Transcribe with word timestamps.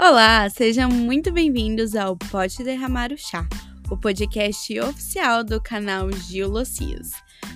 Olá, 0.00 0.48
sejam 0.48 0.88
muito 0.88 1.32
bem-vindos 1.32 1.96
ao 1.96 2.16
Pode 2.16 2.62
Derramar 2.62 3.12
o 3.12 3.18
Chá, 3.18 3.44
o 3.90 3.96
podcast 3.96 4.78
oficial 4.78 5.42
do 5.42 5.60
canal 5.60 6.08
Gil 6.12 6.48
Locios. 6.48 7.10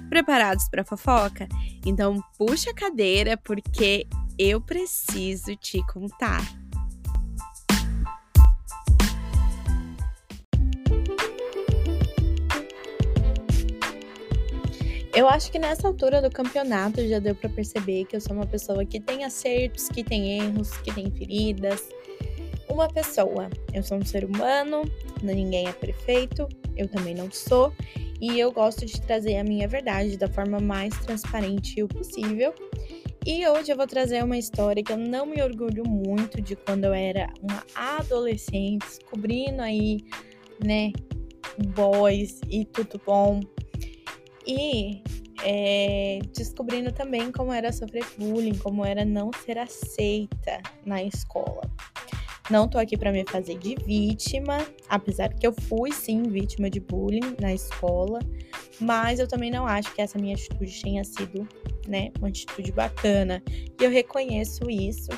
Preparados 0.08 0.68
para 0.68 0.84
fofoca? 0.84 1.48
Então 1.86 2.20
puxa 2.36 2.70
a 2.70 2.74
cadeira 2.74 3.36
porque 3.36 4.08
eu 4.36 4.60
preciso 4.60 5.54
te 5.54 5.86
contar. 5.86 6.42
Eu 15.14 15.28
acho 15.28 15.52
que 15.52 15.60
nessa 15.60 15.86
altura 15.86 16.20
do 16.20 16.28
campeonato 16.28 17.06
já 17.06 17.20
deu 17.20 17.36
para 17.36 17.48
perceber 17.50 18.06
que 18.06 18.16
eu 18.16 18.20
sou 18.20 18.34
uma 18.34 18.46
pessoa 18.46 18.84
que 18.84 18.98
tem 18.98 19.22
acertos, 19.22 19.88
que 19.88 20.02
tem 20.02 20.40
erros, 20.40 20.76
que 20.78 20.92
tem 20.92 21.08
feridas. 21.08 21.86
Uma 22.72 22.88
pessoa. 22.88 23.50
Eu 23.74 23.82
sou 23.82 23.98
um 23.98 24.04
ser 24.04 24.24
humano, 24.24 24.80
ninguém 25.22 25.68
é 25.68 25.72
perfeito, 25.74 26.48
eu 26.74 26.88
também 26.88 27.14
não 27.14 27.30
sou, 27.30 27.70
e 28.18 28.40
eu 28.40 28.50
gosto 28.50 28.86
de 28.86 28.98
trazer 28.98 29.36
a 29.36 29.44
minha 29.44 29.68
verdade 29.68 30.16
da 30.16 30.26
forma 30.26 30.58
mais 30.58 30.98
transparente 31.00 31.86
possível. 31.88 32.54
E 33.26 33.46
hoje 33.46 33.70
eu 33.70 33.76
vou 33.76 33.86
trazer 33.86 34.24
uma 34.24 34.38
história 34.38 34.82
que 34.82 34.90
eu 34.90 34.96
não 34.96 35.26
me 35.26 35.42
orgulho 35.42 35.86
muito 35.86 36.40
de 36.40 36.56
quando 36.56 36.84
eu 36.84 36.94
era 36.94 37.28
uma 37.42 37.62
adolescente, 37.74 38.86
descobrindo 38.86 39.60
aí, 39.60 39.98
né, 40.64 40.92
boys 41.76 42.40
e 42.48 42.64
tudo 42.64 42.98
bom 43.04 43.38
e 44.46 45.02
é, 45.44 46.20
descobrindo 46.34 46.90
também 46.90 47.30
como 47.30 47.52
era 47.52 47.70
sofrer 47.70 48.06
bullying, 48.16 48.56
como 48.56 48.82
era 48.82 49.04
não 49.04 49.30
ser 49.44 49.58
aceita 49.58 50.62
na 50.86 51.02
escola. 51.02 51.70
Não 52.52 52.68
tô 52.68 52.76
aqui 52.76 52.98
para 52.98 53.10
me 53.10 53.24
fazer 53.24 53.56
de 53.56 53.74
vítima, 53.76 54.58
apesar 54.86 55.32
que 55.32 55.46
eu 55.46 55.54
fui 55.54 55.90
sim 55.90 56.24
vítima 56.24 56.68
de 56.68 56.80
bullying 56.80 57.34
na 57.40 57.54
escola, 57.54 58.18
mas 58.78 59.18
eu 59.18 59.26
também 59.26 59.50
não 59.50 59.66
acho 59.66 59.94
que 59.94 60.02
essa 60.02 60.18
minha 60.18 60.34
atitude 60.34 60.82
tenha 60.82 61.02
sido, 61.02 61.48
né, 61.88 62.12
uma 62.18 62.28
atitude 62.28 62.70
bacana. 62.70 63.42
E 63.48 63.82
eu 63.82 63.90
reconheço 63.90 64.68
isso 64.68 65.08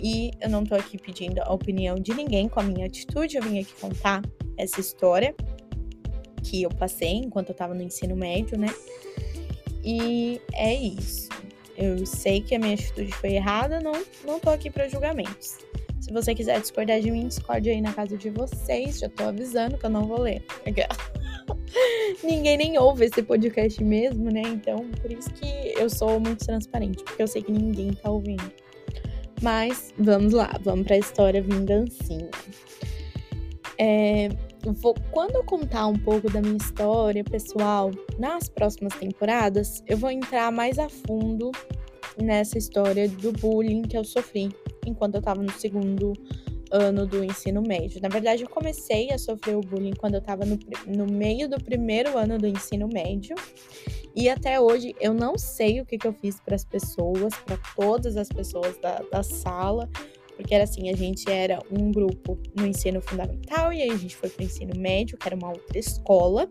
e 0.00 0.30
eu 0.40 0.48
não 0.48 0.64
tô 0.64 0.74
aqui 0.74 0.96
pedindo 0.96 1.42
a 1.42 1.52
opinião 1.52 1.96
de 1.96 2.14
ninguém 2.14 2.48
com 2.48 2.58
a 2.58 2.62
minha 2.62 2.86
atitude, 2.86 3.36
eu 3.36 3.42
vim 3.42 3.58
aqui 3.58 3.74
contar 3.78 4.22
essa 4.56 4.80
história 4.80 5.34
que 6.42 6.62
eu 6.62 6.70
passei 6.70 7.16
enquanto 7.16 7.50
eu 7.50 7.54
tava 7.54 7.74
no 7.74 7.82
ensino 7.82 8.16
médio, 8.16 8.58
né? 8.58 8.74
E 9.84 10.40
é 10.54 10.72
isso. 10.72 11.28
Eu 11.76 12.06
sei 12.06 12.40
que 12.40 12.54
a 12.54 12.58
minha 12.58 12.72
atitude 12.72 13.12
foi 13.12 13.34
errada, 13.34 13.78
não, 13.78 13.92
não 14.24 14.40
tô 14.40 14.48
aqui 14.48 14.70
para 14.70 14.88
julgamentos. 14.88 15.67
Se 16.08 16.14
você 16.14 16.34
quiser 16.34 16.58
discordar 16.58 17.00
de 17.00 17.10
mim, 17.10 17.28
discorde 17.28 17.68
aí 17.68 17.82
na 17.82 17.92
casa 17.92 18.16
de 18.16 18.30
vocês. 18.30 18.98
Já 18.98 19.10
tô 19.10 19.24
avisando 19.24 19.76
que 19.76 19.84
eu 19.84 19.90
não 19.90 20.06
vou 20.06 20.22
ler. 20.22 20.42
Ninguém 22.24 22.56
nem 22.56 22.78
ouve 22.78 23.04
esse 23.04 23.22
podcast 23.22 23.84
mesmo, 23.84 24.30
né? 24.30 24.40
Então, 24.40 24.88
por 25.02 25.12
isso 25.12 25.30
que 25.34 25.74
eu 25.78 25.90
sou 25.90 26.18
muito 26.18 26.46
transparente, 26.46 27.04
porque 27.04 27.22
eu 27.22 27.26
sei 27.26 27.42
que 27.42 27.52
ninguém 27.52 27.92
tá 27.92 28.10
ouvindo. 28.10 28.50
Mas 29.42 29.92
vamos 29.98 30.32
lá, 30.32 30.58
vamos 30.62 30.86
pra 30.86 30.96
história 30.96 31.42
vingancinha. 31.42 32.30
É, 33.78 34.30
vou, 34.64 34.94
quando 35.10 35.36
eu 35.36 35.44
contar 35.44 35.88
um 35.88 35.98
pouco 35.98 36.32
da 36.32 36.40
minha 36.40 36.56
história 36.56 37.22
pessoal 37.22 37.90
nas 38.18 38.48
próximas 38.48 38.94
temporadas, 38.94 39.84
eu 39.86 39.98
vou 39.98 40.10
entrar 40.10 40.50
mais 40.50 40.78
a 40.78 40.88
fundo 40.88 41.52
nessa 42.20 42.56
história 42.56 43.06
do 43.10 43.30
bullying 43.32 43.82
que 43.82 43.96
eu 43.96 44.04
sofri 44.04 44.48
enquanto 44.88 45.14
eu 45.14 45.20
estava 45.20 45.42
no 45.42 45.52
segundo 45.52 46.12
ano 46.70 47.06
do 47.06 47.24
ensino 47.24 47.62
médio. 47.62 48.00
Na 48.00 48.08
verdade, 48.08 48.42
eu 48.42 48.48
comecei 48.48 49.10
a 49.10 49.18
sofrer 49.18 49.56
o 49.56 49.60
bullying 49.60 49.94
quando 49.94 50.14
eu 50.14 50.20
estava 50.20 50.44
no, 50.44 50.58
no 50.86 51.06
meio 51.06 51.48
do 51.48 51.62
primeiro 51.62 52.16
ano 52.16 52.38
do 52.38 52.46
ensino 52.46 52.88
médio. 52.88 53.36
E 54.14 54.28
até 54.28 54.60
hoje 54.60 54.94
eu 55.00 55.14
não 55.14 55.38
sei 55.38 55.80
o 55.80 55.86
que, 55.86 55.96
que 55.96 56.06
eu 56.06 56.12
fiz 56.12 56.40
para 56.40 56.54
as 56.54 56.64
pessoas, 56.64 57.34
para 57.46 57.58
todas 57.76 58.16
as 58.16 58.28
pessoas 58.28 58.76
da, 58.78 59.00
da 59.10 59.22
sala, 59.22 59.88
porque 60.36 60.54
era 60.54 60.64
assim, 60.64 60.88
a 60.88 60.96
gente 60.96 61.28
era 61.30 61.58
um 61.70 61.90
grupo 61.90 62.38
no 62.54 62.66
ensino 62.66 63.00
fundamental 63.00 63.72
e 63.72 63.82
aí 63.82 63.90
a 63.90 63.96
gente 63.96 64.16
foi 64.16 64.28
pro 64.28 64.44
ensino 64.44 64.72
médio, 64.78 65.18
que 65.18 65.26
era 65.28 65.36
uma 65.36 65.48
outra 65.48 65.78
escola. 65.78 66.48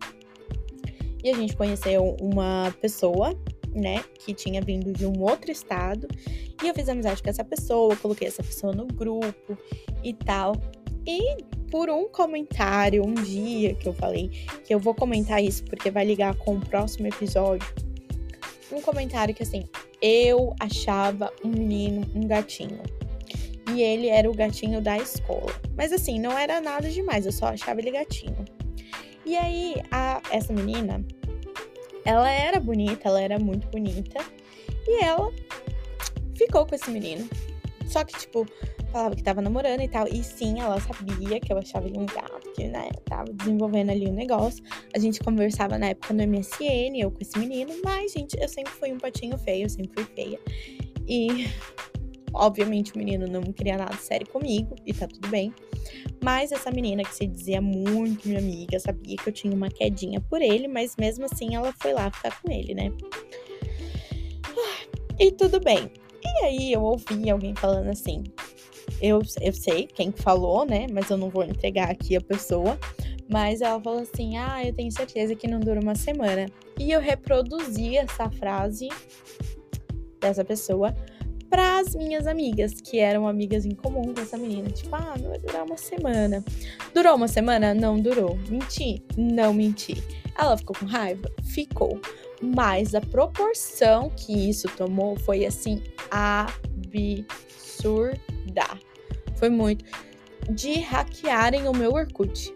E 1.24 1.30
a 1.30 1.34
gente 1.34 1.56
conheceu 1.56 2.16
uma 2.22 2.74
pessoa, 2.80 3.38
né, 3.78 4.04
que 4.20 4.34
tinha 4.34 4.62
vindo 4.62 4.92
de 4.92 5.06
um 5.06 5.22
outro 5.22 5.52
estado. 5.52 6.08
E 6.64 6.68
eu 6.68 6.74
fiz 6.74 6.90
amizade 6.90 7.22
com 7.22 7.30
essa 7.30 7.44
pessoa, 7.44 7.96
coloquei 7.96 8.28
essa 8.28 8.44
pessoa 8.44 8.74
no 8.74 8.86
grupo 8.86 9.58
e 10.04 10.14
tal. 10.14 10.56
E 11.06 11.44
por 11.72 11.90
um 11.90 12.08
comentário, 12.10 13.06
um 13.06 13.14
dia 13.14 13.74
que 13.76 13.88
eu 13.88 13.94
falei 13.94 14.30
que 14.66 14.74
eu 14.74 14.80
vou 14.80 14.94
comentar 14.94 15.44
isso 15.44 15.64
porque 15.66 15.92
vai 15.92 16.06
ligar 16.06 16.36
com 16.36 16.56
o 16.56 16.60
próximo 16.60 17.08
episódio. 17.08 17.68
Um 18.72 18.82
comentário 18.82 19.34
que 19.34 19.44
assim, 19.44 19.64
eu 20.02 20.54
achava 20.60 21.32
um 21.44 21.50
menino 21.50 22.06
um 22.14 22.28
gatinho 22.28 22.82
e 23.74 23.82
ele 23.82 24.08
era 24.08 24.30
o 24.30 24.34
gatinho 24.34 24.82
da 24.82 24.98
escola. 24.98 25.54
Mas 25.76 25.92
assim, 25.92 26.20
não 26.20 26.38
era 26.38 26.60
nada 26.62 26.90
demais, 26.90 27.26
eu 27.26 27.32
só 27.32 27.48
achava 27.48 27.80
ele 27.80 27.92
gatinho. 27.92 28.46
E 29.26 29.36
aí, 29.36 29.76
a, 29.92 30.22
essa 30.32 30.54
menina, 30.54 31.04
ela 32.08 32.32
era 32.32 32.58
bonita, 32.58 33.10
ela 33.10 33.22
era 33.22 33.38
muito 33.38 33.68
bonita, 33.68 34.24
e 34.88 35.04
ela 35.04 35.30
ficou 36.36 36.66
com 36.66 36.74
esse 36.74 36.90
menino. 36.90 37.30
Só 37.86 38.06
que, 38.06 38.18
tipo, 38.18 38.48
falava 38.94 39.14
que 39.14 39.22
tava 39.22 39.42
namorando 39.42 39.82
e 39.82 39.90
tal. 39.90 40.08
E 40.08 40.24
sim, 40.24 40.62
ela 40.62 40.80
sabia 40.80 41.40
que 41.42 41.52
eu 41.52 41.58
achava 41.58 41.86
ele 41.86 42.00
um 42.00 42.06
gato, 42.06 42.50
que, 42.56 42.66
né, 42.66 42.90
tava 43.04 43.34
desenvolvendo 43.34 43.90
ali 43.90 44.08
um 44.08 44.14
negócio. 44.14 44.64
A 44.96 45.00
gente 45.00 45.20
conversava 45.20 45.78
na 45.78 45.88
época 45.88 46.14
no 46.14 46.24
MSN, 46.26 46.98
eu 46.98 47.12
com 47.12 47.20
esse 47.20 47.38
menino, 47.38 47.74
mas, 47.84 48.14
gente, 48.14 48.38
eu 48.40 48.48
sempre 48.48 48.72
fui 48.72 48.94
um 48.94 48.98
patinho 48.98 49.38
feio, 49.38 49.66
eu 49.66 49.70
sempre 49.70 49.92
fui 49.94 50.16
feia. 50.16 50.40
E 51.06 51.50
Obviamente 52.38 52.94
o 52.94 52.98
menino 52.98 53.28
não 53.28 53.42
queria 53.42 53.78
nada 53.78 53.96
sério 53.98 54.28
comigo 54.28 54.76
e 54.86 54.94
tá 54.94 55.08
tudo 55.08 55.28
bem. 55.28 55.54
Mas 56.24 56.52
essa 56.52 56.72
menina 56.72 57.04
que 57.04 57.14
se 57.14 57.28
dizia 57.28 57.62
muito 57.62 58.28
minha 58.28 58.40
amiga, 58.40 58.80
sabia 58.80 59.18
que 59.18 59.30
eu 59.30 59.34
tinha 59.34 59.54
uma 59.54 59.70
quedinha 59.70 60.22
por 60.22 60.42
ele, 60.42 60.68
mas 60.68 60.96
mesmo 60.98 61.26
assim 61.26 61.56
ela 61.56 61.74
foi 61.82 61.94
lá 61.94 62.12
ficar 62.12 62.42
com 62.42 62.52
ele, 62.52 62.74
né? 62.74 62.92
E 65.20 65.32
tudo 65.32 65.60
bem. 65.60 65.92
E 66.24 66.46
aí 66.46 66.72
eu 66.74 66.84
ouvi 66.84 67.30
alguém 67.30 67.56
falando 67.56 67.90
assim. 67.90 68.24
Eu, 69.02 69.22
eu 69.42 69.54
sei 69.54 69.86
quem 69.88 70.12
falou, 70.12 70.66
né? 70.66 70.88
Mas 70.92 71.10
eu 71.10 71.18
não 71.18 71.30
vou 71.30 71.44
entregar 71.44 71.90
aqui 71.90 72.16
a 72.16 72.22
pessoa. 72.22 72.78
Mas 73.30 73.62
ela 73.62 73.82
falou 73.82 74.02
assim: 74.02 74.38
Ah, 74.38 74.64
eu 74.66 74.74
tenho 74.74 74.92
certeza 74.92 75.36
que 75.36 75.48
não 75.48 75.60
dura 75.60 75.80
uma 75.80 75.96
semana. 75.96 76.46
E 76.80 76.92
eu 76.92 77.00
reproduzi 77.00 77.98
essa 77.98 78.30
frase 78.30 78.90
dessa 80.20 80.44
pessoa 80.44 80.96
para 81.50 81.80
as 81.80 81.96
minhas 81.96 82.28
amigas, 82.28 82.82
que 82.82 83.00
eram 83.00 83.28
amigas 83.28 83.66
em 83.66 83.72
comum 83.72 84.14
com 84.14 84.22
essa 84.22 84.38
menina. 84.38 84.70
Tipo, 84.70 84.96
ah, 84.96 85.16
não 85.20 85.30
vai 85.30 85.40
durar 85.40 85.66
uma 85.66 85.78
semana. 85.78 86.44
Durou 86.94 87.16
uma 87.16 87.28
semana? 87.28 87.74
Não 87.74 88.00
durou. 88.00 88.38
Menti? 88.50 89.04
Não 89.18 89.54
menti. 89.54 90.04
Ela 90.38 90.58
ficou 90.58 90.76
com 90.76 90.86
raiva? 90.86 91.32
Ficou. 91.44 92.00
Mas 92.42 92.94
a 92.94 93.02
proporção 93.02 94.12
que 94.16 94.50
isso 94.50 94.68
tomou 94.76 95.18
foi 95.20 95.46
assim 95.46 95.82
absurda. 96.12 97.28
Foi 99.36 99.50
muito 99.50 99.84
de 100.50 100.80
hackearem 100.80 101.68
o 101.68 101.74
meu 101.74 101.92
Orkut, 101.92 102.54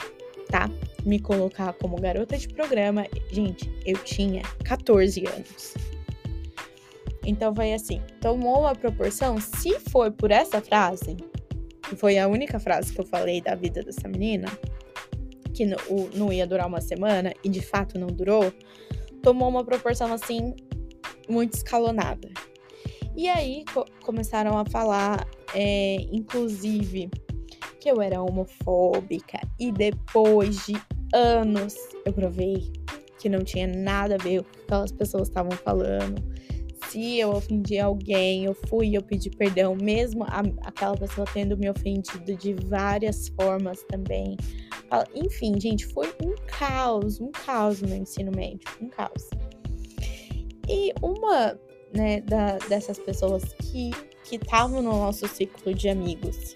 tá? 0.50 0.70
Me 1.04 1.20
colocar 1.20 1.74
como 1.74 2.00
garota 2.00 2.38
de 2.38 2.48
programa. 2.48 3.08
Gente, 3.32 3.72
eu 3.86 3.98
tinha 3.98 4.44
14 4.64 5.26
anos. 5.28 5.74
Então 7.26 7.54
foi 7.54 7.74
assim, 7.74 8.02
tomou 8.20 8.62
uma 8.62 8.76
proporção, 8.76 9.40
se 9.40 9.80
for 9.80 10.12
por 10.12 10.32
essa 10.32 10.60
frase, 10.62 11.16
que 11.88 11.96
foi 11.96 12.18
a 12.18 12.28
única 12.28 12.60
frase 12.60 12.94
que 12.94 13.00
eu 13.00 13.06
falei 13.06 13.42
da 13.42 13.54
vida 13.56 13.84
dessa 13.84 14.08
menina, 14.08 14.48
que 15.54 15.66
não, 15.66 15.78
não 16.16 16.34
ia 16.34 16.48
durar 16.48 16.68
uma 16.68 16.82
semana, 16.82 17.34
e 17.44 17.50
de 17.50 17.62
fato 17.62 18.00
não 18.00 18.08
durou, 18.08 18.52
tomou 19.22 19.50
uma 19.50 19.64
proporção 19.64 20.12
assim, 20.12 20.56
muito 21.30 21.54
escalonada. 21.54 22.30
E 23.16 23.28
aí 23.28 23.64
co 23.74 23.86
começaram 24.04 24.58
a 24.58 24.66
falar, 24.66 25.28
é, 25.54 25.98
inclusive, 26.12 27.10
que 27.80 27.92
eu 27.92 28.02
era 28.02 28.22
homofóbica, 28.22 29.40
e 29.60 29.72
depois 29.72 30.66
de 30.66 30.74
anos 31.14 31.76
eu 32.06 32.14
provei 32.14 32.72
que 33.20 33.30
não 33.30 33.44
tinha 33.44 33.68
nada 33.68 34.16
a 34.16 34.18
ver 34.18 34.42
com 34.42 34.50
o 34.50 34.52
que 34.52 34.62
aquelas 34.64 34.92
pessoas 34.92 35.28
estavam 35.28 35.52
falando 35.52 36.24
se 36.92 37.20
eu 37.20 37.32
ofendi 37.32 37.80
alguém, 37.80 38.44
eu 38.44 38.54
fui, 38.68 38.98
eu 38.98 39.02
pedi 39.02 39.30
perdão, 39.30 39.74
mesmo 39.76 40.26
a, 40.26 40.42
aquela 40.64 40.98
pessoa 40.98 41.26
tendo 41.34 41.58
me 41.58 41.70
ofendido 41.70 42.36
de 42.36 42.54
várias 42.54 43.30
formas 43.30 43.82
também. 43.84 44.36
Enfim, 45.16 45.58
gente, 45.58 45.86
foi 45.86 46.14
um 46.22 46.36
caos, 46.48 47.22
um 47.22 47.32
caos 47.32 47.82
no 47.82 47.96
ensino 47.96 48.30
médio, 48.36 48.68
um 48.82 48.90
caos. 48.90 49.30
E 50.68 50.94
uma 51.02 51.58
né, 51.94 52.20
da, 52.22 52.58
dessas 52.68 53.00
pessoas 53.00 53.44
que 53.54 53.92
estavam 54.30 54.82
no 54.82 54.92
nosso 54.92 55.28
ciclo 55.28 55.74
de 55.74 55.90
amigos 55.90 56.54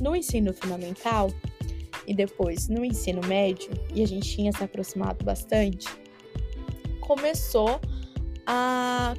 No 0.00 0.16
ensino 0.16 0.52
fundamental 0.52 1.30
e 2.06 2.14
depois 2.14 2.68
no 2.68 2.84
ensino 2.84 3.20
médio, 3.26 3.70
e 3.92 4.02
a 4.02 4.06
gente 4.06 4.30
tinha 4.30 4.52
se 4.52 4.62
aproximado 4.62 5.24
bastante, 5.24 5.88
começou 7.00 7.80
a 7.80 7.95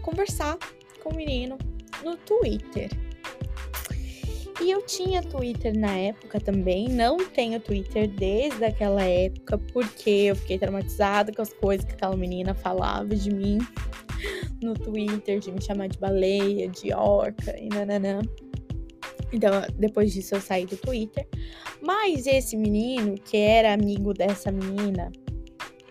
conversar 0.02 0.58
com 1.04 1.10
o 1.10 1.16
menino 1.16 1.58
no 2.04 2.16
Twitter. 2.18 2.90
E 4.60 4.72
eu 4.72 4.82
tinha 4.82 5.22
Twitter 5.22 5.78
na 5.78 5.92
época 5.92 6.40
também, 6.40 6.90
não 6.90 7.18
tenho 7.18 7.60
Twitter 7.60 8.08
desde 8.08 8.66
aquela 8.66 9.04
época, 9.04 9.58
porque 9.72 10.10
eu 10.10 10.36
fiquei 10.36 10.58
traumatizada 10.58 11.32
com 11.32 11.44
as 11.44 11.54
coisas 11.54 11.86
que 11.86 11.94
aquela 11.94 12.18
menina 12.18 12.56
falava 12.56 13.16
de 13.16 13.30
mim 13.30 13.60
no 14.62 14.74
Twitter, 14.74 15.40
de 15.40 15.52
me 15.52 15.62
chamar 15.62 15.88
de 15.90 16.00
baleia, 16.00 16.68
de 16.68 16.92
orca 16.92 17.56
e 17.60 17.70
nananã. 17.70 18.20
Então, 19.32 19.52
depois 19.78 20.12
disso 20.12 20.34
eu 20.36 20.42
saí 20.42 20.66
do 20.66 20.76
Twitter. 20.78 21.28
Mas 21.80 22.26
esse 22.26 22.58
menino, 22.58 23.14
que 23.14 23.38
era 23.38 23.74
amigo 23.74 24.12
dessa 24.12 24.52
menina 24.52 25.12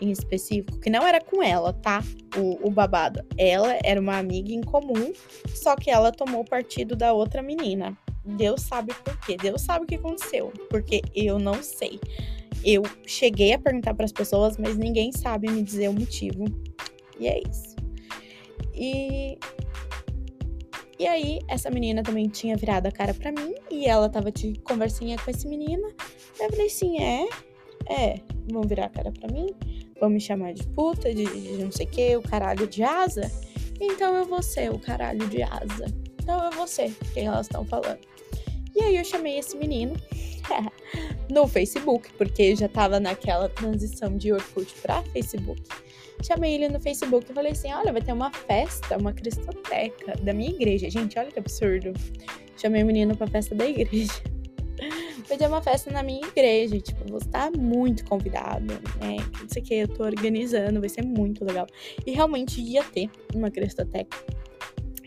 em 0.01 0.11
específico, 0.11 0.79
que 0.81 0.91
não 0.91 1.07
era 1.07 1.21
com 1.21 1.43
ela, 1.43 1.73
tá? 1.73 2.03
O, 2.37 2.69
o 2.69 2.71
babado. 2.71 3.25
Ela 3.37 3.79
era 3.83 4.01
uma 4.01 4.19
amiga 4.19 4.53
em 4.53 4.63
comum, 4.63 5.13
só 5.55 5.77
que 5.77 5.91
ela 5.91 6.13
tomou 6.13 6.45
partido 6.45 6.95
da 6.95 7.13
outra 7.13 7.43
menina. 7.43 7.97
Deus 8.25 8.63
sabe 8.63 8.93
por 9.05 9.19
quê. 9.21 9.37
Deus 9.37 9.63
sabe 9.63 9.85
o 9.85 9.89
que 9.89 9.95
aconteceu, 9.95 10.53
porque 10.69 11.03
eu 11.15 11.39
não 11.39 11.63
sei. 11.63 12.01
Eu 12.65 12.83
cheguei 13.07 13.53
a 13.53 13.59
perguntar 13.59 13.95
para 13.95 14.05
as 14.05 14.13
pessoas, 14.13 14.57
mas 14.59 14.77
ninguém 14.77 15.13
sabe 15.13 15.49
me 15.49 15.63
dizer 15.63 15.89
o 15.89 15.93
motivo. 15.93 16.45
E 17.19 17.29
é 17.29 17.41
isso. 17.41 17.77
E 18.75 19.39
e 20.99 21.07
aí, 21.07 21.41
essa 21.47 21.71
menina 21.71 22.03
também 22.03 22.27
tinha 22.27 22.57
virado 22.57 22.87
a 22.87 22.91
cara 22.91 23.13
para 23.13 23.31
mim 23.31 23.55
e 23.71 23.85
ela 23.85 24.09
tava 24.09 24.33
de 24.33 24.59
conversinha 24.61 25.19
com 25.19 25.31
esse 25.31 25.47
menino. 25.47 25.89
Eu 26.41 26.51
falei 26.51 26.67
assim: 26.67 27.03
é, 27.03 27.29
é, 27.87 28.21
vão 28.51 28.63
virar 28.63 28.87
a 28.87 28.89
cara 28.89 29.13
pra 29.13 29.29
mim, 29.29 29.49
vão 30.01 30.11
me 30.11 30.21
chamar 30.21 30.53
de 30.53 30.67
puta, 30.69 31.15
de, 31.15 31.25
de 31.25 31.63
não 31.63 31.71
sei 31.71 31.87
o 31.87 31.89
que, 31.89 32.17
o 32.17 32.23
caralho 32.23 32.67
de 32.67 32.83
asa. 32.83 33.31
Então 33.81 34.15
eu 34.15 34.25
vou 34.25 34.43
ser 34.43 34.71
o 34.71 34.79
caralho 34.79 35.27
de 35.29 35.43
asa. 35.43 35.87
Então 36.23 36.45
eu 36.45 36.51
vou 36.53 36.67
ser 36.67 36.93
quem 37.15 37.27
elas 37.27 37.47
estão 37.47 37.65
falando. 37.65 38.01
E 38.75 38.83
aí 38.83 38.97
eu 38.97 39.05
chamei 39.05 39.39
esse 39.39 39.57
menino 39.57 39.95
no 41.31 41.47
Facebook, 41.49 42.13
porque 42.15 42.55
já 42.55 42.69
tava 42.69 43.01
naquela 43.01 43.49
transição 43.49 44.17
de 44.17 44.33
Orkut 44.33 44.73
pra 44.83 45.03
Facebook. 45.05 45.63
Chamei 46.23 46.55
ele 46.55 46.69
no 46.69 46.81
Facebook 46.81 47.31
e 47.31 47.35
falei 47.35 47.53
assim: 47.53 47.73
olha, 47.73 47.93
vai 47.93 48.03
ter 48.03 48.13
uma 48.13 48.31
festa, 48.31 48.97
uma 48.97 49.13
cristoteca 49.13 50.15
da 50.23 50.33
minha 50.33 50.51
igreja. 50.51 50.89
Gente, 50.91 51.19
olha 51.19 51.31
que 51.31 51.39
absurdo. 51.39 51.93
Chamei 52.57 52.83
o 52.83 52.87
menino 52.87 53.17
pra 53.17 53.27
festa 53.27 53.55
da 53.55 53.67
igreja. 53.67 54.13
Vai 55.29 55.37
ter 55.37 55.49
uma 55.49 55.61
festa 55.61 55.91
na 55.91 56.03
minha 56.03 56.25
igreja, 56.27 56.79
tipo, 56.81 57.05
você 57.11 57.29
tá 57.29 57.51
muito 57.51 58.05
convidado, 58.05 58.75
né? 59.01 59.17
Não 59.41 59.49
sei 59.49 59.63
o 59.63 59.65
que, 59.65 59.75
eu 59.75 59.89
tô 59.89 60.05
organizando, 60.05 60.79
vai 60.79 60.89
ser 60.89 61.03
muito 61.03 61.45
legal. 61.45 61.67
E 62.07 62.13
realmente 62.13 62.61
ia 62.61 62.85
ter 62.85 63.11
uma 63.35 63.51
cristoteca. 63.51 64.17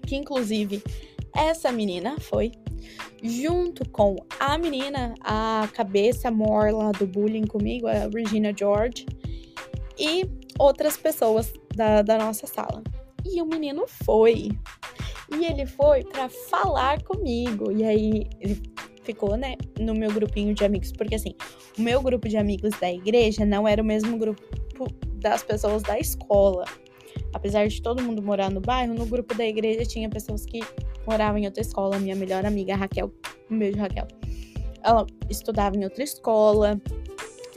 Que 0.05 0.15
inclusive 0.15 0.83
essa 1.33 1.71
menina 1.71 2.19
foi 2.19 2.51
junto 3.23 3.87
com 3.89 4.17
a 4.39 4.57
menina, 4.57 5.13
a 5.21 5.69
cabeça 5.73 6.31
mor 6.31 6.71
lá 6.71 6.91
do 6.91 7.05
bullying 7.05 7.45
comigo, 7.45 7.87
a 7.87 8.09
Regina 8.13 8.53
George, 8.57 9.05
e 9.97 10.29
outras 10.57 10.97
pessoas 10.97 11.53
da, 11.75 12.01
da 12.01 12.17
nossa 12.17 12.47
sala. 12.47 12.83
E 13.25 13.41
o 13.41 13.45
menino 13.45 13.85
foi. 13.87 14.51
E 15.31 15.45
ele 15.45 15.65
foi 15.65 16.03
para 16.03 16.29
falar 16.29 17.03
comigo. 17.03 17.71
E 17.71 17.83
aí 17.83 18.27
ele 18.39 18.61
ficou, 19.09 19.35
né, 19.35 19.55
no 19.79 19.95
meu 19.95 20.11
grupinho 20.11 20.53
de 20.53 20.63
amigos. 20.63 20.91
Porque 20.91 21.15
assim, 21.15 21.33
o 21.77 21.81
meu 21.81 22.01
grupo 22.01 22.29
de 22.29 22.37
amigos 22.37 22.71
da 22.79 22.91
igreja 22.91 23.45
não 23.45 23.67
era 23.67 23.81
o 23.81 23.85
mesmo 23.85 24.17
grupo 24.17 24.41
das 25.15 25.43
pessoas 25.43 25.81
da 25.81 25.97
escola. 25.99 26.65
Apesar 27.33 27.67
de 27.67 27.81
todo 27.81 28.03
mundo 28.03 28.21
morar 28.21 28.51
no 28.51 28.61
bairro, 28.61 28.93
no 28.93 29.05
grupo 29.05 29.33
da 29.33 29.45
igreja 29.45 29.83
tinha 29.83 30.09
pessoas 30.09 30.45
que 30.45 30.59
moravam 31.05 31.39
em 31.39 31.45
outra 31.45 31.61
escola. 31.61 31.97
Minha 31.97 32.15
melhor 32.15 32.45
amiga, 32.45 32.75
Raquel, 32.75 33.11
um 33.49 33.57
beijo, 33.57 33.79
Raquel. 33.79 34.07
Ela 34.83 35.05
estudava 35.29 35.75
em 35.75 35.83
outra 35.83 36.03
escola 36.03 36.79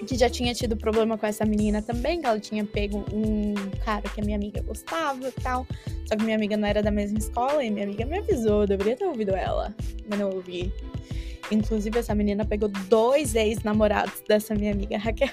que 0.07 0.17
já 0.17 0.29
tinha 0.29 0.53
tido 0.53 0.77
problema 0.77 1.17
com 1.17 1.27
essa 1.27 1.45
menina 1.45 1.81
também, 1.81 2.21
que 2.21 2.27
ela 2.27 2.41
tinha 2.41 2.65
pego 2.65 3.05
um 3.13 3.55
cara 3.85 4.03
que 4.03 4.21
a 4.21 4.25
minha 4.25 4.37
amiga 4.37 4.61
gostava 4.63 5.29
e 5.29 5.33
tal. 5.33 5.67
Só 6.07 6.17
que 6.17 6.25
minha 6.25 6.37
amiga 6.37 6.57
não 6.57 6.67
era 6.67 6.83
da 6.83 6.91
mesma 6.91 7.19
escola 7.19 7.63
e 7.63 7.71
minha 7.71 7.85
amiga 7.87 8.05
me 8.05 8.19
avisou, 8.19 8.63
eu 8.63 8.67
deveria 8.67 8.97
ter 8.97 9.05
ouvido 9.05 9.31
ela, 9.37 9.75
mas 10.09 10.19
não 10.19 10.31
ouvi. 10.31 10.73
Inclusive, 11.53 11.99
essa 11.99 12.15
menina 12.15 12.45
pegou 12.45 12.69
dois 12.69 13.35
ex-namorados 13.35 14.23
dessa 14.27 14.55
minha 14.55 14.73
amiga 14.73 14.99
Raquel. 14.99 15.29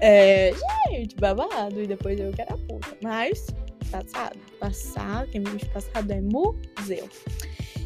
É, 0.00 0.52
gente, 0.90 1.14
babado. 1.16 1.80
E 1.80 1.86
depois 1.86 2.18
eu 2.18 2.32
que 2.32 2.42
era 2.42 2.56
puta. 2.56 2.96
Mas, 3.02 3.46
passado. 3.90 4.38
Passado, 4.58 5.28
quem 5.30 5.42
diz 5.42 5.64
passado 5.64 6.10
é 6.10 6.20
museu. 6.20 7.08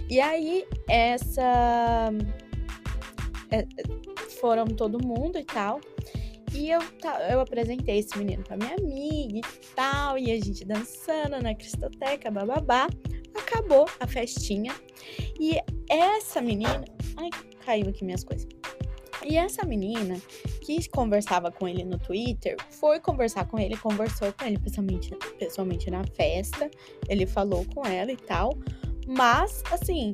E 0.08 0.20
aí, 0.20 0.64
essa. 0.88 2.10
É, 3.50 3.66
foram 4.40 4.66
todo 4.66 5.04
mundo 5.04 5.38
e 5.38 5.44
tal. 5.44 5.80
E 6.54 6.70
eu, 6.70 6.80
eu 7.30 7.40
apresentei 7.40 7.98
esse 7.98 8.16
menino 8.16 8.42
pra 8.42 8.56
minha 8.56 8.74
amiga 8.74 9.38
e 9.38 9.42
tal, 9.74 10.16
e 10.16 10.30
a 10.30 10.36
gente 10.36 10.64
dançando 10.64 11.42
na 11.42 11.54
Cristoteca, 11.54 12.30
bababá. 12.30 12.88
Acabou 13.34 13.86
a 14.00 14.06
festinha. 14.06 14.74
E 15.38 15.60
essa 15.88 16.40
menina. 16.40 16.95
Ai, 17.16 17.30
caiu 17.64 17.88
aqui 17.88 18.04
minhas 18.04 18.24
coisas. 18.24 18.46
E 19.24 19.36
essa 19.36 19.64
menina 19.64 20.20
que 20.60 20.88
conversava 20.90 21.50
com 21.50 21.66
ele 21.66 21.84
no 21.84 21.98
Twitter 21.98 22.56
foi 22.70 23.00
conversar 23.00 23.46
com 23.46 23.58
ele, 23.58 23.76
conversou 23.76 24.32
com 24.32 24.44
ele 24.44 24.58
pessoalmente, 24.58 25.10
pessoalmente 25.38 25.90
na 25.90 26.04
festa. 26.04 26.70
Ele 27.08 27.26
falou 27.26 27.64
com 27.74 27.84
ela 27.84 28.12
e 28.12 28.16
tal. 28.16 28.56
Mas, 29.06 29.62
assim, 29.70 30.12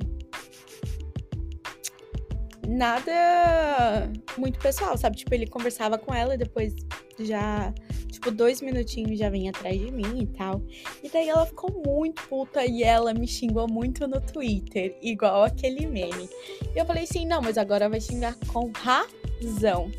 nada 2.66 4.10
muito 4.38 4.58
pessoal, 4.58 4.96
sabe? 4.96 5.16
Tipo, 5.16 5.34
ele 5.34 5.46
conversava 5.46 5.98
com 5.98 6.14
ela 6.14 6.34
e 6.34 6.38
depois 6.38 6.74
já, 7.18 7.72
tipo, 8.12 8.30
dois 8.30 8.60
minutinhos 8.60 9.18
já 9.18 9.28
vinha 9.28 9.50
atrás 9.50 9.78
de 9.78 9.90
mim 9.90 10.22
e 10.22 10.26
tal. 10.26 10.62
E 11.02 11.08
daí 11.08 11.28
ela 11.28 11.46
ficou 11.46 11.82
muito 11.84 12.22
puta 12.28 12.64
e 12.64 12.82
ela 12.82 13.12
me 13.12 13.26
xingou 13.26 13.66
muito 13.66 14.06
no 14.06 14.20
Twitter, 14.20 14.96
igual 15.02 15.44
aquele 15.44 15.86
meme. 15.86 16.28
E 16.74 16.78
eu 16.78 16.84
falei 16.84 17.04
assim: 17.04 17.26
não, 17.26 17.40
mas 17.40 17.58
agora 17.58 17.88
vai 17.88 18.00
xingar 18.00 18.36
com 18.46 18.70
razão. 18.74 19.90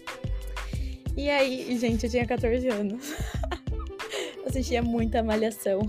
E 1.17 1.29
aí, 1.29 1.77
gente, 1.77 2.05
eu 2.05 2.09
tinha 2.09 2.25
14 2.25 2.67
anos. 2.69 3.13
Assistia 4.47 4.81
muita 4.81 5.23
malhação. 5.23 5.81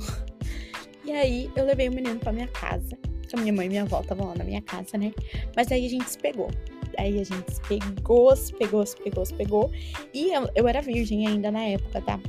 E 1.04 1.12
aí, 1.12 1.50
eu 1.54 1.64
levei 1.64 1.88
o 1.88 1.92
menino 1.92 2.18
pra 2.18 2.32
minha 2.32 2.48
casa 2.48 2.98
a 3.34 3.40
minha 3.40 3.52
mãe 3.52 3.66
e 3.66 3.68
minha 3.68 3.82
avó 3.82 4.00
estavam 4.00 4.28
lá 4.28 4.34
na 4.34 4.44
minha 4.44 4.62
casa, 4.62 4.96
né? 4.96 5.12
Mas 5.56 5.70
aí 5.70 5.86
a 5.86 5.88
gente 5.88 6.08
se 6.08 6.18
pegou. 6.18 6.50
Aí 6.98 7.20
a 7.20 7.24
gente 7.24 7.60
pegou, 7.68 8.34
se 8.36 8.52
pegou, 8.52 8.84
se 8.86 8.96
pegou, 8.96 9.24
se 9.24 9.34
pegou. 9.34 9.70
E 10.12 10.32
eu, 10.32 10.48
eu 10.54 10.68
era 10.68 10.80
virgem 10.80 11.26
ainda 11.26 11.50
na 11.50 11.62
época, 11.64 12.00
tá? 12.00 12.20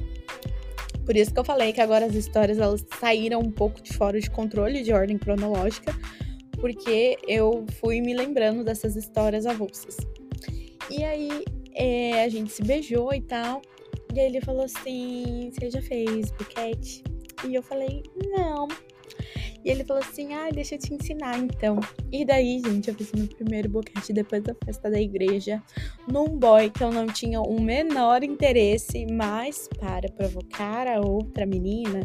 Por 1.06 1.16
isso 1.16 1.32
que 1.32 1.40
eu 1.40 1.46
falei 1.46 1.72
que 1.72 1.82
agora 1.82 2.06
as 2.06 2.16
histórias 2.16 2.58
elas 2.58 2.84
saíram 3.00 3.40
um 3.40 3.52
pouco 3.52 3.82
de 3.82 3.94
fora 3.94 4.20
de 4.20 4.30
controle 4.30 4.82
de 4.82 4.92
ordem 4.92 5.18
cronológica, 5.18 5.94
porque 6.60 7.18
eu 7.28 7.66
fui 7.80 8.02
me 8.02 8.14
lembrando 8.14 8.64
dessas 8.64 8.96
histórias 8.96 9.46
avulsas. 9.46 9.98
E 10.90 11.04
aí 11.04 11.44
é, 11.76 12.24
a 12.24 12.30
gente 12.30 12.52
se 12.52 12.64
beijou 12.64 13.14
e 13.14 13.22
tal. 13.22 13.62
E 14.14 14.20
aí 14.20 14.26
ele 14.28 14.42
falou 14.42 14.64
assim: 14.64 15.52
Você 15.52 15.70
já 15.70 15.82
fez 15.82 16.32
buquete? 16.32 17.04
E 17.48 17.54
eu 17.54 17.62
falei: 17.62 18.02
Não. 18.32 18.68
E 19.66 19.72
ele 19.72 19.84
falou 19.84 20.04
assim: 20.04 20.32
ah, 20.36 20.50
deixa 20.54 20.76
eu 20.76 20.80
te 20.80 20.94
ensinar 20.94 21.40
então. 21.40 21.80
E 22.12 22.24
daí, 22.24 22.62
gente, 22.64 22.88
eu 22.88 22.94
fiz 22.94 23.12
meu 23.12 23.28
primeiro 23.28 23.68
boquete 23.68 24.14
depois 24.14 24.44
da 24.44 24.54
festa 24.64 24.92
da 24.92 25.02
igreja, 25.02 25.62
num 26.08 26.28
boy 26.28 26.70
que 26.70 26.84
eu 26.84 26.92
não 26.92 27.08
tinha 27.08 27.42
o 27.42 27.56
um 27.56 27.60
menor 27.60 28.24
interesse, 28.24 29.08
mas 29.12 29.68
para 29.80 30.08
provocar 30.10 30.88
a 30.88 31.02
outra 31.02 31.48
menina, 31.48 32.04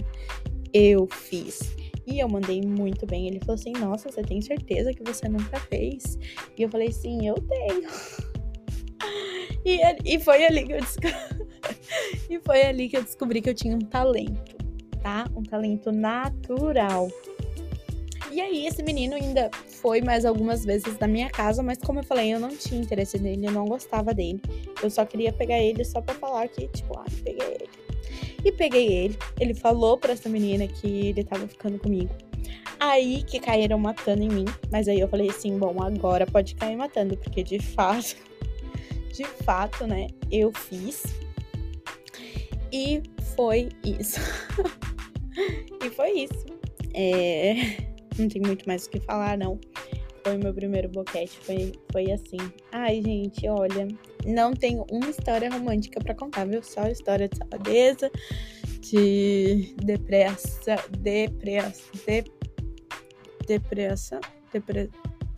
eu 0.73 1.07
fiz. 1.07 1.77
E 2.07 2.19
eu 2.19 2.29
mandei 2.31 2.63
muito 2.63 3.05
bem. 3.05 3.27
Ele 3.27 3.41
falou 3.41 3.57
assim: 3.57 3.73
Nossa, 3.73 4.11
você 4.11 4.23
tem 4.23 4.41
certeza 4.41 4.95
que 4.95 5.03
você 5.05 5.29
nunca 5.29 5.61
fez? 5.61 6.19
E 6.57 6.63
eu 6.63 6.69
falei: 6.71 6.91
Sim, 6.91 7.29
eu 7.29 7.35
tenho. 7.35 7.89
E, 9.63 9.79
e 10.15 10.19
foi 10.19 10.43
ali 10.43 10.65
que 10.65 10.73
eu 10.73 10.81
descobri. 10.81 11.13
e 12.31 12.41
foi 12.41 12.63
ali 12.63 12.89
que 12.89 12.97
eu 12.97 13.03
descobri 13.03 13.43
que 13.43 13.51
eu 13.51 13.55
tinha 13.55 13.77
um 13.77 13.81
talento, 13.81 14.57
tá? 15.03 15.27
Um 15.37 15.43
talento 15.43 15.93
natural. 15.93 17.11
E 18.31 18.41
aí, 18.41 18.67
esse 18.67 18.83
menino 18.83 19.15
ainda 19.15 19.51
foi 19.67 20.01
mais 20.01 20.25
algumas 20.25 20.65
vezes 20.65 20.99
na 20.99 21.09
minha 21.09 21.29
casa, 21.29 21.63
mas 21.63 21.79
como 21.79 21.99
eu 21.99 22.05
falei, 22.05 22.33
eu 22.33 22.39
não 22.39 22.51
tinha 22.57 22.81
interesse 22.81 23.19
nele, 23.19 23.47
eu 23.47 23.53
não 23.53 23.65
gostava 23.65 24.15
dele. 24.15 24.41
Eu 24.83 24.89
só 24.89 25.05
queria 25.05 25.33
pegar 25.33 25.59
ele 25.59 25.85
só 25.85 26.01
pra 26.01 26.15
falar 26.15 26.47
que, 26.49 26.69
tipo, 26.69 26.97
ah, 26.99 27.05
peguei 27.25 27.47
ele. 27.47 27.69
E 28.45 28.53
peguei 28.53 28.93
ele. 28.93 29.19
Ele 29.39 29.55
falou 29.55 29.99
pra 29.99 30.13
essa 30.13 30.29
menina 30.29 30.67
que 30.67 31.09
ele 31.09 31.25
tava 31.25 31.47
ficando 31.49 31.79
comigo. 31.79 32.11
Aí 32.79 33.23
que 33.25 33.39
caíram 33.39 33.79
matando 33.79 34.23
em 34.23 34.29
mim. 34.29 34.47
Mas 34.71 34.89
aí 34.89 35.01
eu 35.01 35.09
falei 35.09 35.29
assim: 35.29 35.59
bom, 35.59 35.83
agora 35.83 36.27
pode 36.27 36.55
cair 36.55 36.77
matando, 36.77 37.17
porque 37.17 37.43
de 37.43 37.59
fato, 37.59 38.17
de 39.13 39.25
fato, 39.45 39.87
né, 39.87 40.07
eu 40.31 40.53
fiz. 40.53 41.03
E 42.73 43.03
foi 43.37 43.69
isso. 43.85 44.21
e 45.85 45.91
foi 45.91 46.11
isso. 46.13 46.47
É... 46.95 47.90
Não 48.21 48.29
tem 48.29 48.43
muito 48.43 48.67
mais 48.67 48.85
o 48.85 48.91
que 48.91 49.01
falar, 49.01 49.39
não. 49.39 49.59
Foi 50.23 50.37
meu 50.37 50.53
primeiro 50.53 50.89
boquete, 50.91 51.39
foi, 51.41 51.73
foi 51.91 52.13
assim. 52.13 52.37
Ai, 52.71 53.01
gente, 53.03 53.49
olha, 53.49 53.89
não 54.27 54.53
tenho 54.53 54.85
uma 54.91 55.09
história 55.09 55.51
romântica 55.51 55.99
para 56.01 56.15
contar, 56.15 56.45
viu? 56.45 56.63
Só 56.63 56.87
história 56.89 57.27
de 57.27 57.39
safadeza, 57.39 58.11
de 58.81 59.75
depressa, 59.83 60.77
depressa, 60.99 61.83
de, 62.07 62.25
depressa, 63.47 64.21
depre, 64.53 64.91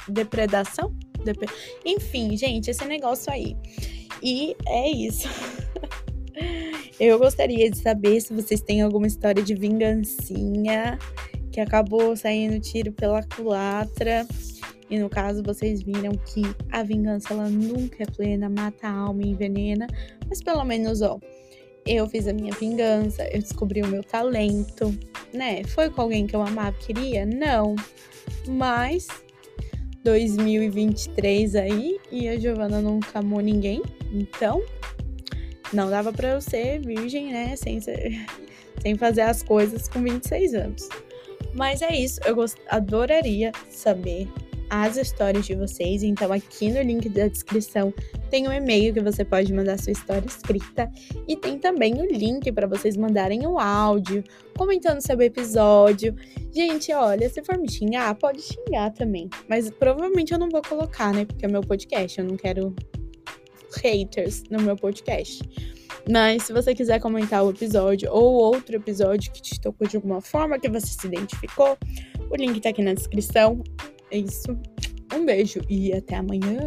depredação? 0.08 0.92
Depre, 1.24 1.48
enfim, 1.86 2.36
gente, 2.36 2.68
esse 2.68 2.84
negócio 2.84 3.32
aí. 3.32 3.56
E 4.20 4.56
é 4.66 4.90
isso. 4.90 5.28
Eu 6.98 7.18
gostaria 7.18 7.70
de 7.70 7.78
saber 7.78 8.20
se 8.20 8.34
vocês 8.34 8.60
têm 8.60 8.82
alguma 8.82 9.06
história 9.06 9.42
de 9.42 9.54
vingancinha 9.54 10.98
que 11.52 11.60
acabou 11.60 12.16
saindo 12.16 12.58
tiro 12.58 12.90
pela 12.90 13.22
culatra. 13.22 14.26
E 14.90 14.98
no 14.98 15.08
caso, 15.08 15.42
vocês 15.42 15.82
viram 15.82 16.12
que 16.12 16.42
a 16.70 16.82
vingança 16.82 17.32
ela 17.32 17.48
nunca 17.48 18.02
é 18.02 18.06
plena, 18.06 18.48
mata 18.48 18.88
a 18.88 18.92
alma 18.92 19.22
e 19.22 19.28
envenena. 19.28 19.86
Mas 20.28 20.42
pelo 20.42 20.64
menos, 20.64 21.02
ó, 21.02 21.20
eu 21.86 22.08
fiz 22.08 22.26
a 22.26 22.32
minha 22.32 22.52
vingança, 22.54 23.24
eu 23.32 23.40
descobri 23.40 23.82
o 23.82 23.86
meu 23.86 24.02
talento, 24.02 24.96
né? 25.32 25.62
Foi 25.64 25.90
com 25.90 26.02
alguém 26.02 26.26
que 26.26 26.34
eu 26.34 26.42
amava, 26.42 26.76
queria? 26.78 27.24
Não. 27.26 27.76
Mas 28.48 29.06
2023 30.02 31.54
aí 31.54 31.98
e 32.10 32.28
a 32.28 32.38
Giovana 32.38 32.80
nunca 32.80 33.18
amou 33.18 33.40
ninguém. 33.40 33.82
Então, 34.12 34.62
não 35.72 35.88
dava 35.88 36.12
para 36.12 36.30
eu 36.30 36.40
ser 36.40 36.80
virgem, 36.80 37.32
né? 37.32 37.56
Sem, 37.56 37.80
ser, 37.80 38.26
sem 38.82 38.96
fazer 38.96 39.22
as 39.22 39.42
coisas 39.42 39.88
com 39.88 40.02
26 40.02 40.54
anos. 40.54 40.88
Mas 41.54 41.82
é 41.82 41.94
isso, 41.94 42.20
eu 42.24 42.34
gost... 42.34 42.58
adoraria 42.68 43.52
saber 43.68 44.28
as 44.72 44.96
histórias 44.96 45.44
de 45.44 45.54
vocês. 45.54 46.02
Então, 46.02 46.32
aqui 46.32 46.70
no 46.70 46.80
link 46.80 47.06
da 47.10 47.28
descrição 47.28 47.92
tem 48.30 48.48
um 48.48 48.52
e-mail 48.52 48.94
que 48.94 49.02
você 49.02 49.22
pode 49.22 49.52
mandar 49.52 49.78
sua 49.78 49.92
história 49.92 50.26
escrita 50.26 50.90
e 51.28 51.36
tem 51.36 51.58
também 51.58 52.00
o 52.00 52.06
link 52.06 52.50
para 52.50 52.66
vocês 52.66 52.96
mandarem 52.96 53.46
o 53.46 53.58
áudio, 53.58 54.24
comentando 54.56 55.06
sobre 55.06 55.26
o 55.26 55.28
episódio. 55.28 56.16
Gente, 56.50 56.90
olha, 56.94 57.28
se 57.28 57.42
for 57.42 57.58
me 57.58 57.70
xingar, 57.70 58.14
pode 58.14 58.40
xingar 58.40 58.90
também. 58.92 59.28
Mas 59.46 59.70
provavelmente 59.70 60.32
eu 60.32 60.38
não 60.38 60.48
vou 60.48 60.62
colocar, 60.62 61.12
né? 61.12 61.26
Porque 61.26 61.44
é 61.44 61.48
meu 61.48 61.60
podcast, 61.60 62.18
eu 62.18 62.24
não 62.24 62.38
quero 62.38 62.74
haters 63.82 64.44
no 64.50 64.62
meu 64.62 64.76
podcast. 64.76 65.42
Mas 66.10 66.44
se 66.44 66.52
você 66.52 66.74
quiser 66.74 67.00
comentar 67.00 67.44
o 67.44 67.50
episódio 67.50 68.10
ou 68.12 68.34
outro 68.34 68.76
episódio 68.76 69.32
que 69.32 69.40
te 69.40 69.60
tocou 69.60 69.86
de 69.86 69.96
alguma 69.96 70.20
forma, 70.20 70.58
que 70.58 70.68
você 70.68 70.86
se 70.86 71.06
identificou, 71.06 71.76
o 72.30 72.36
link 72.36 72.60
tá 72.60 72.70
aqui 72.70 72.82
na 72.82 72.94
descrição. 72.94 73.62
É 74.10 74.18
isso. 74.18 74.58
Um 75.14 75.24
beijo 75.24 75.60
e 75.68 75.92
até 75.92 76.16
amanhã. 76.16 76.58